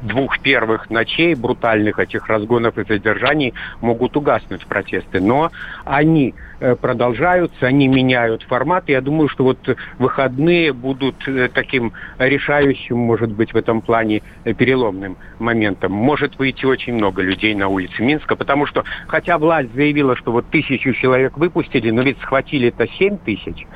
[0.03, 5.51] двух первых ночей брутальных этих разгонов и задержаний могут угаснуть протесты, но
[5.85, 6.35] они
[6.81, 8.89] продолжаются, они меняют формат.
[8.89, 14.55] Я думаю, что вот выходные будут э, таким решающим, может быть, в этом плане э,
[14.55, 15.93] переломным моментом.
[15.93, 20.47] Может выйти очень много людей на улицы Минска, потому что, хотя власть заявила, что вот
[20.51, 23.67] тысячу человек выпустили, но ведь схватили это семь тысяч,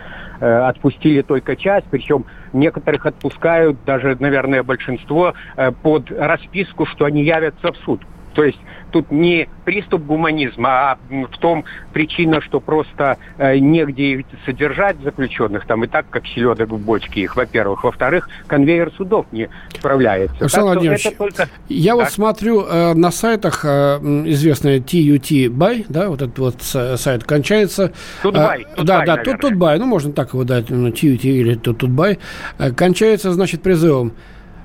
[0.40, 5.34] отпустили только часть, причем некоторых отпускают, даже, наверное, большинство,
[5.82, 8.00] под расписку, что они явятся в суд.
[8.34, 8.58] То есть
[8.92, 15.84] тут не приступ гуманизма, а в том причина, что просто э, негде содержать заключенных, там
[15.84, 17.84] и так, как селедок в бочке их, во-первых.
[17.84, 20.36] Во-вторых, конвейер судов не справляется.
[20.40, 21.48] Александр Владимирович, только...
[21.68, 22.00] я так.
[22.00, 27.92] вот смотрю э, на сайтах, э, известный TUT Buy, да, вот этот вот сайт кончается...
[28.22, 32.18] Э, да, да, тут Тутбай, ну, можно так его дать, ну, TUT или Тутбай.
[32.58, 34.12] Э, кончается, значит, призывом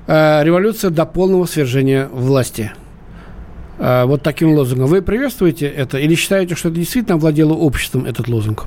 [0.06, 2.72] революция до полного свержения власти.
[3.78, 4.86] А, вот таким лозунгом.
[4.86, 8.66] Вы приветствуете это или считаете, что это действительно овладело обществом этот лозунг?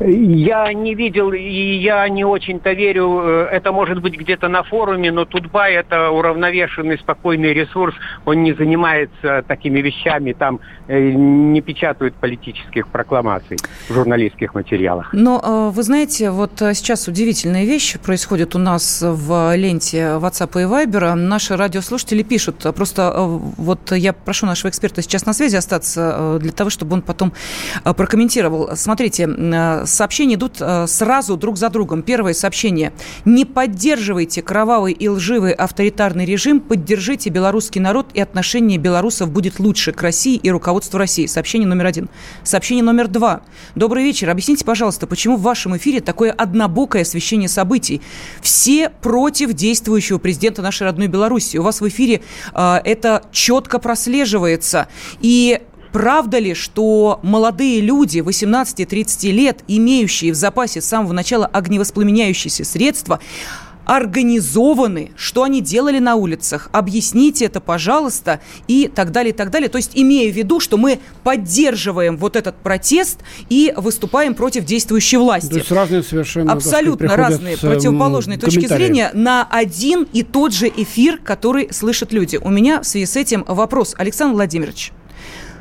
[0.00, 3.20] Я не видел, и я не очень-то верю.
[3.22, 7.94] Э, это может быть где-то на форуме, но Тутбай это уравновешенный, спокойный ресурс.
[8.24, 13.58] Он не занимается такими вещами, там э, не печатают политических прокламаций
[13.88, 15.10] в журналистских материалах.
[15.12, 20.64] Но э, вы знаете, вот сейчас удивительная вещь происходит у нас в ленте WhatsApp и
[20.64, 21.14] Viber.
[21.14, 22.64] Наши радиослушатели пишут.
[22.74, 27.34] Просто вот я прошу нашего эксперта сейчас на связи остаться для того, чтобы он потом
[27.84, 28.70] прокомментировал.
[28.76, 29.26] Смотрите,
[29.90, 32.02] сообщения идут э, сразу друг за другом.
[32.02, 32.92] Первое сообщение.
[33.24, 39.92] Не поддерживайте кровавый и лживый авторитарный режим, поддержите белорусский народ, и отношение белорусов будет лучше
[39.92, 41.26] к России и руководству России.
[41.26, 42.08] Сообщение номер один.
[42.42, 43.42] Сообщение номер два.
[43.74, 44.30] Добрый вечер.
[44.30, 48.00] Объясните, пожалуйста, почему в вашем эфире такое однобокое освещение событий?
[48.40, 51.56] Все против действующего президента нашей родной Беларуси.
[51.56, 52.22] У вас в эфире
[52.54, 54.88] э, это четко прослеживается.
[55.20, 55.60] И
[55.92, 63.20] Правда ли, что молодые люди 18-30 лет, имеющие в запасе с самого начала огневоспламеняющиеся средства,
[63.90, 69.68] организованы, что они делали на улицах, объясните это, пожалуйста, и так далее, и так далее.
[69.68, 75.18] То есть имея в виду, что мы поддерживаем вот этот протест и выступаем против действующей
[75.18, 75.48] власти.
[75.48, 80.68] То есть разные совершенно Абсолютно сказать, разные противоположные точки зрения на один и тот же
[80.68, 82.36] эфир, который слышат люди.
[82.36, 84.92] У меня в связи с этим вопрос, Александр Владимирович.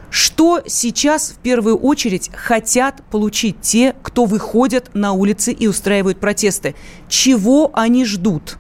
[0.10, 6.76] Что сейчас в первую очередь хотят получить те, кто выходят на улицы и устраивают протесты?
[7.08, 8.58] Чего они ждут?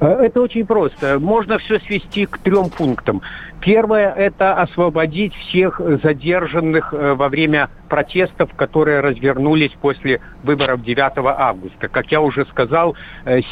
[0.00, 1.18] Э, это очень просто.
[1.18, 3.22] Можно все свести к трем пунктам.
[3.62, 11.88] Первое– это освободить всех задержанных э, во время протестов, которые развернулись после выборов 9 августа.
[11.88, 12.96] Как я уже сказал,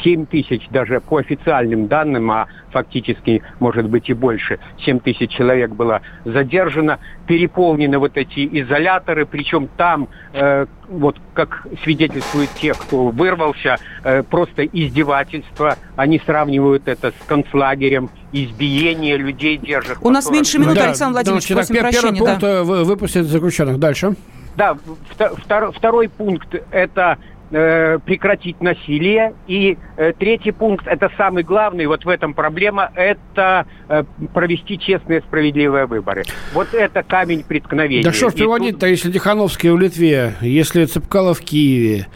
[0.03, 5.31] 7 э, тысяч, даже по официальным данным, а фактически, может быть, и больше, 7 тысяч
[5.31, 13.07] человек было задержано, переполнены вот эти изоляторы, причем там, э, вот как свидетельствуют те, кто
[13.07, 15.77] вырвался, э, просто издевательство.
[15.95, 19.97] Они сравнивают это с концлагерем, избиение людей держат.
[20.01, 22.01] У нас меньше минуты, да, Александр Владимирович, да, просим прощения.
[22.01, 22.63] Первый пункт да.
[22.63, 23.79] выпустить заключенных.
[23.79, 24.15] Дальше.
[24.57, 24.77] Да,
[25.09, 27.17] втор, второй пункт– это
[27.51, 29.33] э, прекратить насилие.
[29.47, 35.21] И э, третий пункт, это самый главный, вот в этом проблема, это э, провести честные
[35.21, 36.23] справедливые выборы.
[36.53, 38.03] Вот это камень преткновения.
[38.03, 38.89] Да что ж приводить-то, тут...
[38.89, 42.07] если Тихановский в Литве, если Цепкало в Киеве,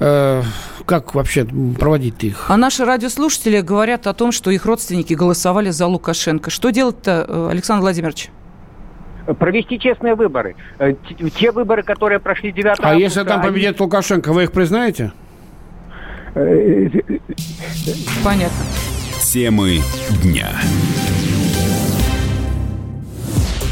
[0.00, 0.42] э,
[0.86, 1.44] как вообще
[1.78, 2.46] проводить их?
[2.48, 6.50] А наши радиослушатели говорят о том, что их родственники голосовали за Лукашенко.
[6.50, 8.30] Что делать-то, э, Александр Владимирович?
[9.38, 10.56] Провести честные выборы.
[10.78, 10.94] Э,
[11.38, 13.80] те выборы, которые прошли 9 А если там победит они...
[13.80, 15.12] Лукашенко, вы их признаете?
[18.24, 18.64] Понятно.
[19.20, 19.78] Темы
[20.22, 20.48] дня.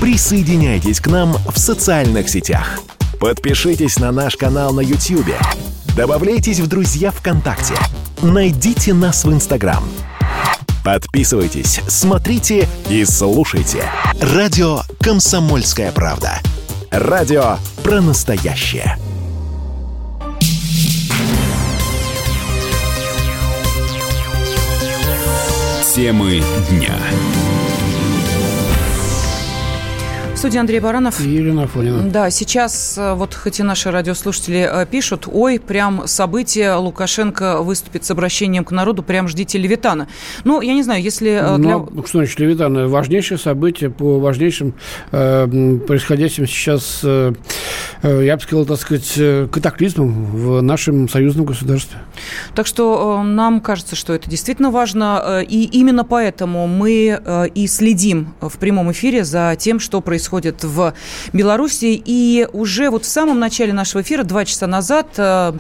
[0.01, 2.81] Присоединяйтесь к нам в социальных сетях.
[3.21, 5.35] Подпишитесь на наш канал на YouTube.
[5.97, 7.75] Добавляйтесь в друзья ВКонтакте.
[8.23, 9.83] Найдите нас в Инстаграм–
[10.85, 13.85] Подписывайтесь, смотрите и слушайте.
[14.21, 16.41] Радио «Комсомольская правда».
[16.91, 18.97] Радио про настоящее.
[25.95, 26.95] Темы дня
[30.41, 31.21] студии Андрей Баранов.
[31.21, 32.03] И Елена Афонина.
[32.09, 38.07] Да, сейчас э, вот хоть и наши радиослушатели э, пишут, ой, прям событие, Лукашенко выступит
[38.07, 40.09] с обращением к народу, прям ждите Левитана.
[40.45, 41.57] Ну, я не знаю, если...
[41.57, 41.77] Э, для...
[41.77, 42.89] Ну, что значит Левитан?
[42.89, 44.73] Важнейшее событие по важнейшим
[45.13, 47.35] э, происходящим сейчас, э,
[48.03, 51.99] я бы сказал, так сказать, катаклизмам в нашем союзном государстве.
[52.55, 57.67] Так что э, нам кажется, что это действительно важно, и именно поэтому мы э, и
[57.67, 60.95] следим в прямом эфире за тем, что происходит происходит в
[61.33, 62.01] Беларуси.
[62.05, 65.53] И уже вот в самом начале нашего эфира, два часа назад, э,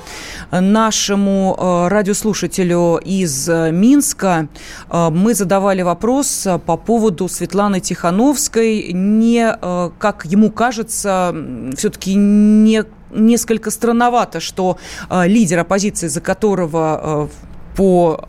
[0.52, 4.48] нашему э, радиослушателю из Минска
[4.90, 8.92] мы задавали вопрос по поводу Светланы Тихановской.
[8.92, 9.56] Не,
[9.98, 11.34] как ему кажется,
[11.76, 14.78] все-таки не несколько странновато, что
[15.08, 18.28] э, лидер оппозиции, за которого э, по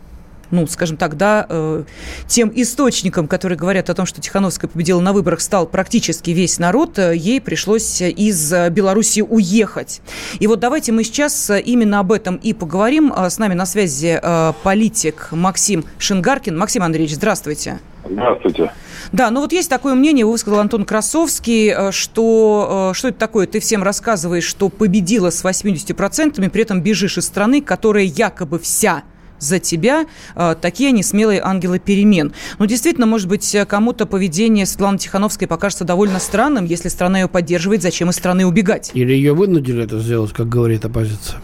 [0.52, 1.82] ну, скажем так, да, э,
[2.28, 6.98] тем источникам, которые говорят о том, что Тихановская победила на выборах, стал практически весь народ,
[6.98, 10.00] э, ей пришлось из Беларуси уехать.
[10.38, 13.12] И вот давайте мы сейчас именно об этом и поговорим.
[13.12, 16.56] С нами на связи э, политик Максим Шингаркин.
[16.56, 17.80] Максим Андреевич, здравствуйте.
[18.04, 18.72] Здравствуйте.
[19.12, 23.46] Да, ну вот есть такое мнение, высказал Антон Красовский, э, что э, что это такое?
[23.46, 29.02] Ты всем рассказываешь, что победила с 80%, при этом бежишь из страны, которая якобы вся
[29.42, 32.32] за тебя э, такие они смелые ангелы перемен.
[32.58, 36.64] Но действительно, может быть, кому-то поведение Светланы Тихановской покажется довольно странным.
[36.64, 38.90] Если страна ее поддерживает, зачем из страны убегать?
[38.94, 41.40] Или ее вынудили это сделать, как говорит оппозиция?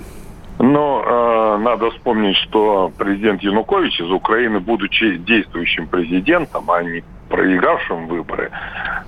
[0.58, 8.08] Но э, надо вспомнить, что президент Янукович из Украины, будучи действующим президентом, а не проигравшим
[8.08, 8.50] выборы,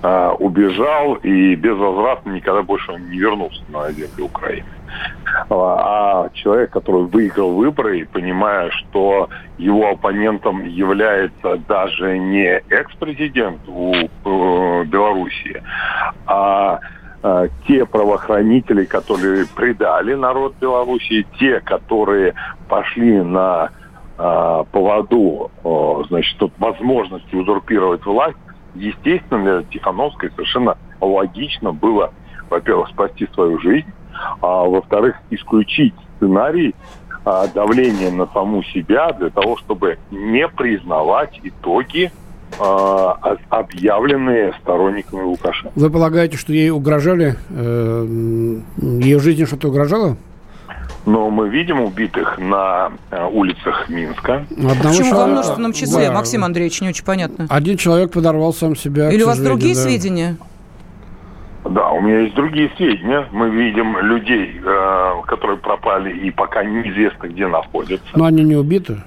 [0.01, 4.67] э, убежал и безвозвратно никогда больше не вернулся на землю Украины.
[5.49, 14.83] А человек, который выиграл выборы, понимая, что его оппонентом является даже не экс-президент у э,
[14.85, 15.61] Белоруссии,
[16.25, 16.79] а
[17.23, 22.33] э, те правоохранители, которые предали народ Белоруссии, те, которые
[22.67, 23.69] пошли на
[24.17, 25.51] э, поводу,
[26.09, 28.37] значит, тут возможности узурпировать власть,
[28.75, 32.13] естественно, для Тихановской совершенно логично было,
[32.49, 33.91] во-первых, спасти свою жизнь,
[34.41, 36.75] а во-вторых, исключить сценарий
[37.23, 42.11] а, давления на саму себя для того, чтобы не признавать итоги
[42.59, 45.71] а, объявленные сторонниками Лукашенко.
[45.75, 47.35] Вы полагаете, что ей угрожали?
[47.49, 48.05] Э,
[48.77, 50.17] ее жизни что-то угрожало?
[51.05, 54.45] Но мы видим убитых на э, улицах Минска.
[54.51, 55.15] Одного Почему человека...
[55.15, 56.13] во множественном числе, да.
[56.13, 57.47] Максим Андреевич, не очень понятно.
[57.49, 59.11] Один человек подорвал сам себя.
[59.11, 59.81] Или у вас другие да.
[59.81, 60.37] сведения?
[61.65, 63.27] Да, у меня есть другие сведения.
[63.31, 68.07] Мы видим людей, э, которые пропали и пока неизвестно, где находятся.
[68.15, 68.97] Но они не убиты?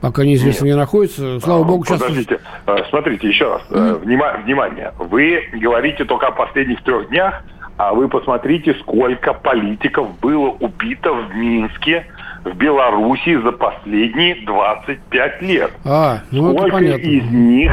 [0.00, 0.74] Пока неизвестно, Нет.
[0.74, 1.40] где находятся.
[1.40, 2.00] Слава а, богу, сейчас...
[2.00, 3.62] Подождите, э, смотрите, еще раз.
[3.70, 4.04] Mm-hmm.
[4.04, 4.92] Внима- внимание.
[4.98, 7.42] Вы говорите только о последних трех днях,
[7.78, 12.06] а вы посмотрите, сколько политиков было убито в Минске,
[12.44, 15.70] в Беларуси за последние 25 лет.
[15.84, 17.00] А, ну сколько это понятно.
[17.00, 17.72] из них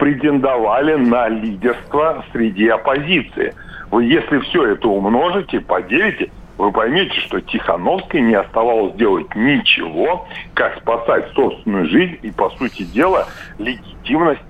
[0.00, 3.54] претендовали на лидерство среди оппозиции.
[3.90, 10.78] Вы если все это умножите, поделите, вы поймете, что Тихановской не оставалось делать ничего, как
[10.78, 13.26] спасать собственную жизнь и, по сути дела,
[13.58, 14.40] легитимность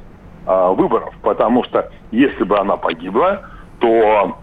[0.46, 1.12] э, выборов.
[1.22, 3.42] Потому что если бы она погибла,
[3.80, 4.38] то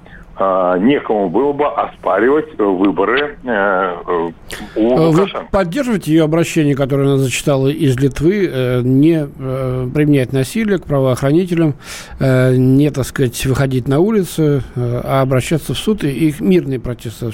[0.80, 4.30] некому было бы оспаривать э, выборы э, э,
[4.76, 11.76] у Вы поддерживаете ее обращение, которое она зачитала из Литвы, не применять насилие к правоохранителям,
[12.20, 17.32] не, так сказать, выходить на улицы, а обращаться в суд и их мирные протесты?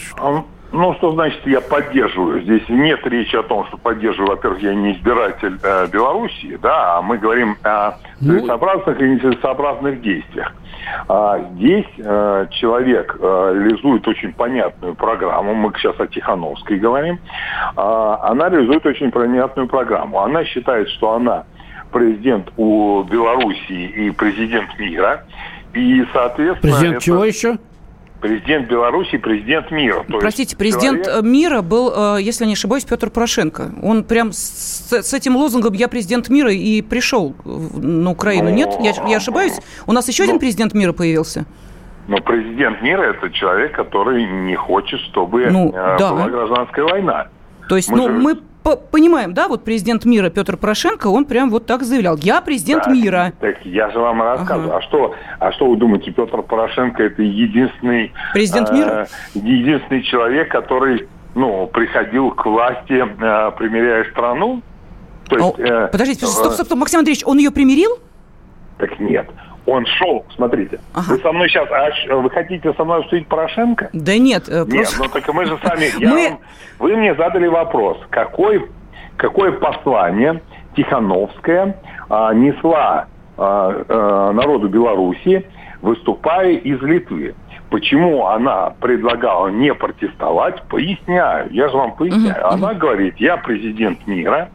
[0.73, 2.41] Ну, что значит я поддерживаю?
[2.41, 7.01] Здесь нет речи о том, что поддерживаю, во-первых, я не избиратель э, Белоруссии, да, а
[7.03, 8.39] мы говорим о ну...
[8.39, 10.51] целесообразных и нецелесообразных действиях.
[11.07, 17.19] А здесь э, человек э, реализует очень понятную программу, мы сейчас о Тихановской говорим,
[17.77, 20.21] э, она реализует очень понятную программу.
[20.21, 21.43] Она считает, что она
[21.91, 25.23] президент у Белоруссии и президент мира,
[25.73, 26.73] и, соответственно...
[26.73, 27.05] Президент это...
[27.05, 27.57] чего еще?
[28.23, 30.05] Президент Беларуси, президент мира.
[30.09, 31.25] То Простите, президент человек...
[31.25, 33.73] мира был, э, если не ошибаюсь, Петр Порошенко.
[33.83, 38.49] Он прям с, с этим лозунгом «Я президент мира» и пришел на Украину.
[38.49, 38.55] Но...
[38.55, 38.75] Нет?
[38.79, 39.59] Я, я ошибаюсь?
[39.85, 40.29] У нас еще но...
[40.29, 41.45] один президент мира появился?
[42.07, 46.11] Но президент мира– это человек, который не хочет, чтобы ну, э, да.
[46.11, 47.27] была гражданская война.
[47.67, 48.13] То есть, мы ну, же...
[48.13, 52.17] мы понимаем, да, вот президент мира Петр Порошенко, он прям вот так заявлял.
[52.17, 53.33] Я президент так, мира.
[53.39, 54.69] Так я же вам рассказываю.
[54.69, 54.77] Ага.
[54.77, 59.07] А что, а что вы думаете, Петр Порошенко это единственный президент э, мира?
[59.33, 64.61] Единственный человек, который, ну, приходил к власти, э, примеряя страну?
[65.27, 67.97] То есть, э, Подождите, стоп, стоп, стоп, Максим Андреевич, он ее примирил?
[68.77, 69.29] Так нет.
[69.65, 70.79] Он шел, смотрите.
[70.93, 71.05] Ага.
[71.09, 73.89] Вы со мной сейчас, а вы хотите со мной обсудить Порошенко?
[73.93, 74.49] Да нет.
[74.49, 74.75] Э, просто...
[74.75, 76.29] Нет, ну так мы же сами, я мы...
[76.29, 76.39] вам,
[76.79, 78.69] вы мне задали вопрос, какой,
[79.15, 80.41] какое послание
[80.75, 81.77] Тихановская
[82.09, 83.07] а, несла
[83.37, 85.47] а, а, народу Беларуси,
[85.81, 87.35] выступая из Литвы.
[87.69, 91.51] Почему она предлагала не протестовать, поясняю.
[91.51, 92.45] Я же вам поясняю.
[92.45, 94.49] Угу, она говорит, я президент мира,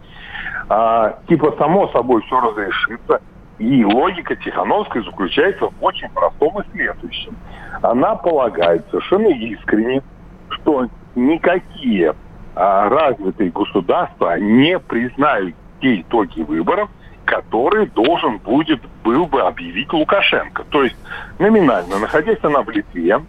[0.68, 3.20] а, типа само собой все разрешится
[3.58, 7.36] И логика Тихановской заключается в очень простом и следующем.
[7.82, 10.02] Она полагает совершенно искренне,
[10.50, 10.86] что
[11.16, 12.14] никакие
[12.54, 16.88] а, развитые государства не признают те итоги выборов,
[17.24, 20.64] которые должен будет был бы объявить Лукашенко.
[20.70, 20.96] То есть
[21.38, 23.20] номинально, находясь она в Литве,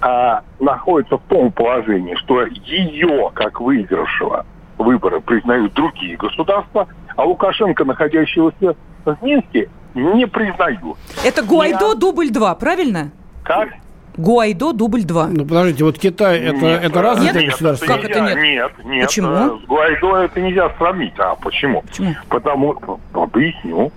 [0.00, 4.44] а, находится в том положении, что ее, как выигравшего
[4.78, 6.86] выборы, признают другие государства,
[7.16, 10.98] а Лукашенко, находящегося в Минске, не признают.
[11.24, 11.94] Это Гуайдо Я...
[11.94, 13.10] дубль 2, правильно?
[13.42, 13.68] Как?
[14.16, 15.28] Гуайдо дубль 2.
[15.28, 17.86] Ну, подождите, вот Китай это, нет, это разные нет, государство?
[17.86, 18.36] Как это нет?
[18.36, 19.06] Нет, нет.
[19.06, 19.28] Почему?
[19.28, 21.14] Э, с Гуайдо это нельзя сравнить.
[21.18, 21.82] А почему?
[21.82, 22.14] Почему?
[22.28, 23.92] Потому, объясню.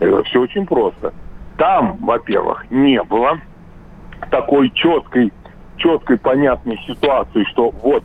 [0.00, 1.12] Это все очень просто.
[1.56, 3.38] Там, во-первых, не было
[4.30, 5.32] такой четкой,
[5.78, 8.04] четкой понятной ситуации, что вот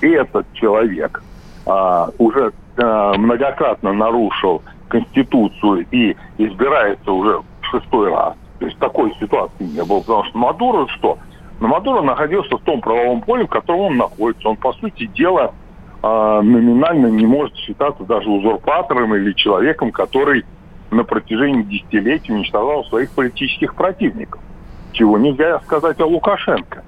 [0.00, 1.22] этот человек
[1.66, 8.34] а, уже многократно нарушил Конституцию и избирается уже в шестой раз.
[8.58, 11.18] То есть такой ситуации не было, потому что Мадуро что?
[11.60, 14.48] Но Мадуро находился в том правовом поле, в котором он находится.
[14.48, 15.52] Он, по сути дела,
[16.02, 20.44] э, номинально не может считаться даже узурпатором или человеком, который
[20.90, 24.40] на протяжении десятилетий уничтожал своих политических противников.
[24.92, 26.82] Чего нельзя сказать о Лукашенко.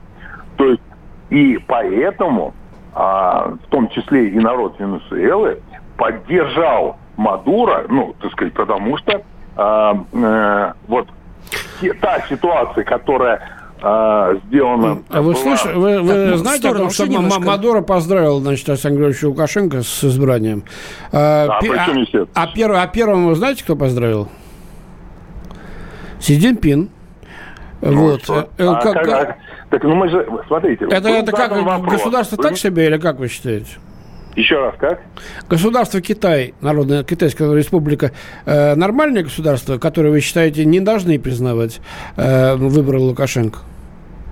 [0.56, 0.82] То есть
[1.30, 2.54] и поэтому,
[2.94, 5.60] а, в том числе и народ Венесуэлы,
[5.98, 9.20] поддержал Мадура, ну, так сказать, потому что
[9.56, 11.08] а, а, вот
[12.00, 13.42] та ситуация, которая
[13.82, 15.02] а, сделана.
[15.10, 15.42] А вы, была...
[15.42, 15.74] слыш...
[15.74, 17.40] вы, вы так, ну, знаете том, что немножко...
[17.40, 20.62] Мадуро поздравил, значит, Александр Григорьевич Лукашенко с избранием?
[21.12, 21.68] А, да, пи...
[21.70, 22.72] а, а, пер...
[22.72, 24.28] а первым вы знаете, кто поздравил?
[26.20, 26.88] Си Цзиньпин.
[27.80, 28.22] Ну, вот.
[28.22, 28.48] Что?
[28.58, 29.38] Э, а, как, как...
[29.70, 30.86] Так, ну мы же, смотрите.
[30.86, 31.92] Это, это как, вопрос.
[31.92, 32.42] государство вы...
[32.42, 33.78] так себе или как вы считаете?
[34.38, 35.00] Еще раз, как?
[35.50, 38.12] Государство Китай, Народная Китайская Республика,
[38.46, 41.80] э, нормальное государство, которое вы считаете не должны признавать
[42.16, 43.58] э, выборы Лукашенко?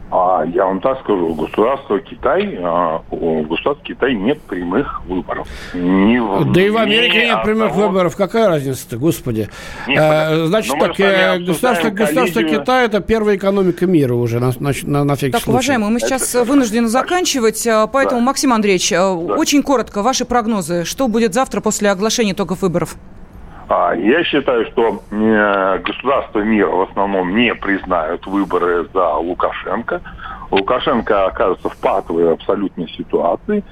[0.08, 5.48] А я вам так скажу, государство Китай, а, у государства Китай нет прямых выборов.
[5.74, 7.88] Ни в, да и в Америке нет прямых одного...
[7.88, 8.16] выборов.
[8.16, 9.48] Какая разница-то, господи?
[9.88, 15.04] Нет, а, значит, так, э, государство, государство Китая это первая экономика мира уже, на, на,
[15.04, 15.50] на всякий так, случай.
[15.50, 18.26] уважаемые, мы сейчас это вынуждены заканчивать, а, поэтому, да.
[18.26, 19.12] Максим Андреевич, да.
[19.12, 20.84] очень коротко, ваши прогнозы.
[20.84, 22.96] Что будет завтра после оглашения итогов выборов?
[23.68, 30.00] А, я считаю, что э, государства мира в основном не признают выборы за Лукашенко.
[30.50, 33.64] Лукашенко окажется в патовой абсолютной ситуации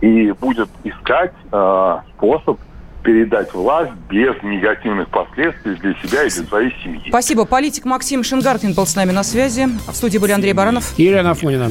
[0.00, 2.58] и будет искать э, способ
[3.02, 7.02] передать власть без негативных последствий для себя и для своей семьи.
[7.08, 7.44] Спасибо.
[7.44, 9.66] Политик Максим Шингартин был с нами на связи.
[9.86, 11.70] В студии были Андрей Баранов и Елена Афонина.